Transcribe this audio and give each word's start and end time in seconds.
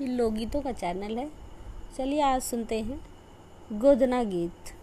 ये 0.00 0.06
लोकगीतों 0.06 0.60
का 0.60 0.72
चैनल 0.72 1.18
है। 1.18 1.30
चलिए 1.96 2.20
आज 2.20 2.42
सुनते 2.42 2.80
हैं 2.80 3.00
गोदना 3.72 4.22
गीत। 4.24 4.77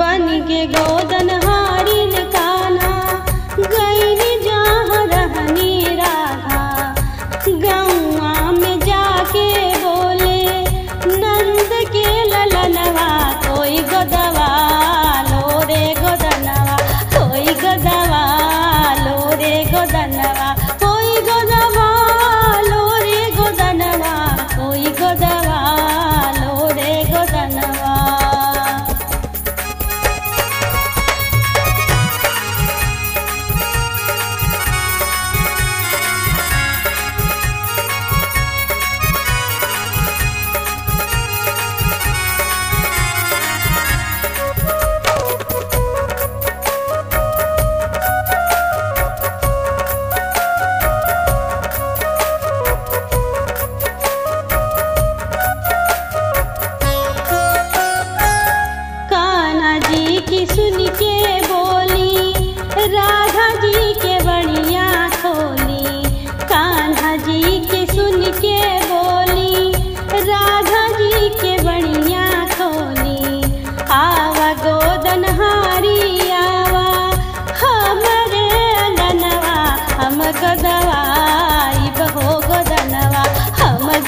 बन 0.00 0.26
के 0.48 0.64
गोदन 0.74 1.30
हारिन 1.44 2.12
का 2.34 2.46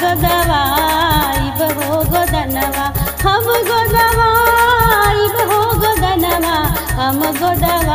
ಗದವ 0.06 0.52
ಇವ 1.46 1.60
ಹೋಗೋದನವ 1.78 2.76
ಹಮ 3.24 3.46
ಗೊದವ 3.68 4.20
ಇವ 5.24 5.36
ಹೋಗೋದನವ 5.50 6.46
ಹಮ 6.98 7.22
ಗೊದವ 7.41 7.88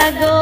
Sagrado. 0.00 0.39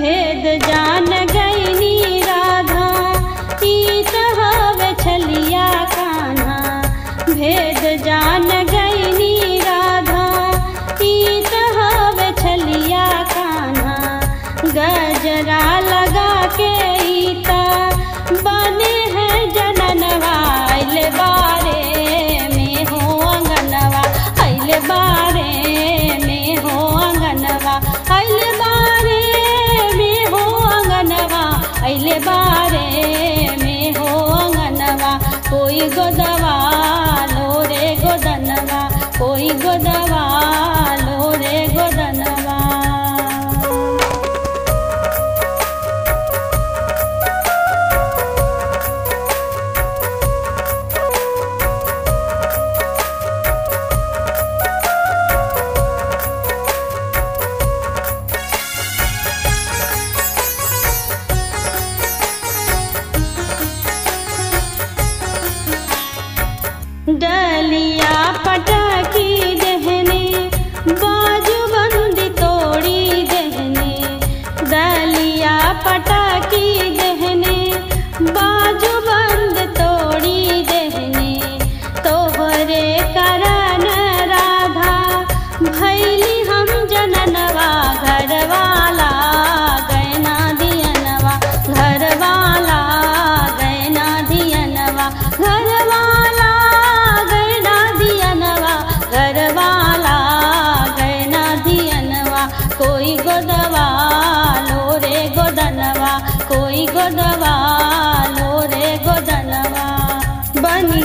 भेद 0.00 0.44
जा 0.66 0.84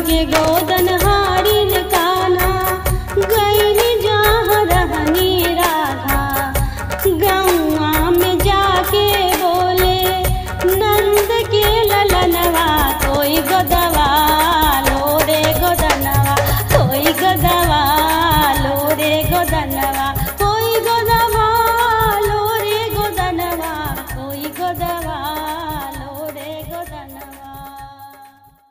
गोदन 0.10 0.88
हारिन 1.04 1.15